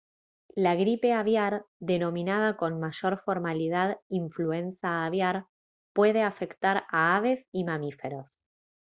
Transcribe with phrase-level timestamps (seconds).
[0.65, 5.45] la gripe aviar denominada con mayor formalidad influenza aviar
[5.93, 8.25] puede afectar a aves y mamíferos